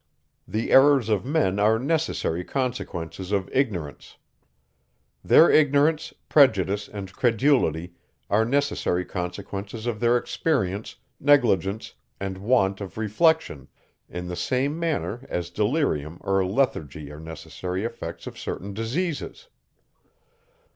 [0.47, 4.17] The errors of men are necessary consequences of ignorance.
[5.23, 7.93] Their ignorance, prejudice, and credulity
[8.27, 13.67] are necessary consequences of their inexperience, negligence, and want of reflection,
[14.09, 19.49] in the same manner as delirium or lethargy are necessary effects of certain diseases.